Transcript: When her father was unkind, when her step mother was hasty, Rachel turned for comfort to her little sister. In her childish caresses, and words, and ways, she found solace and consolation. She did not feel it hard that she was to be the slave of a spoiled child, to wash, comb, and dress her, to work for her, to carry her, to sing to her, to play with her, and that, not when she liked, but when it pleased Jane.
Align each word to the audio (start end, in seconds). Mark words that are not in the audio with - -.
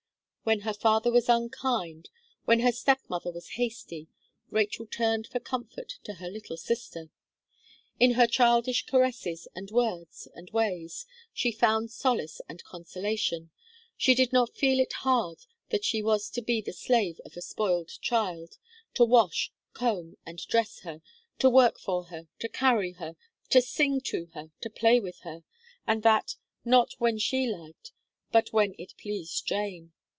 When 0.43 0.61
her 0.61 0.73
father 0.73 1.11
was 1.11 1.29
unkind, 1.29 2.09
when 2.45 2.61
her 2.61 2.71
step 2.71 2.99
mother 3.07 3.31
was 3.31 3.49
hasty, 3.51 4.07
Rachel 4.49 4.87
turned 4.87 5.27
for 5.27 5.39
comfort 5.39 5.99
to 6.03 6.15
her 6.15 6.27
little 6.29 6.57
sister. 6.57 7.09
In 7.99 8.13
her 8.15 8.25
childish 8.25 8.87
caresses, 8.87 9.47
and 9.55 9.69
words, 9.69 10.27
and 10.33 10.49
ways, 10.49 11.05
she 11.31 11.51
found 11.51 11.91
solace 11.91 12.41
and 12.49 12.63
consolation. 12.63 13.51
She 13.95 14.15
did 14.15 14.33
not 14.33 14.57
feel 14.57 14.79
it 14.79 14.91
hard 14.93 15.45
that 15.69 15.85
she 15.85 16.01
was 16.01 16.27
to 16.31 16.41
be 16.41 16.59
the 16.59 16.73
slave 16.73 17.21
of 17.23 17.37
a 17.37 17.41
spoiled 17.41 17.89
child, 18.01 18.57
to 18.95 19.05
wash, 19.05 19.51
comb, 19.73 20.17
and 20.25 20.39
dress 20.47 20.79
her, 20.79 21.03
to 21.37 21.51
work 21.51 21.79
for 21.79 22.05
her, 22.05 22.27
to 22.39 22.49
carry 22.49 22.93
her, 22.93 23.15
to 23.51 23.61
sing 23.61 24.01
to 24.05 24.25
her, 24.33 24.49
to 24.61 24.69
play 24.71 24.99
with 24.99 25.19
her, 25.19 25.43
and 25.85 26.01
that, 26.01 26.35
not 26.65 26.93
when 26.97 27.19
she 27.19 27.45
liked, 27.45 27.91
but 28.31 28.51
when 28.51 28.73
it 28.79 28.95
pleased 28.97 29.45
Jane. 29.45 29.93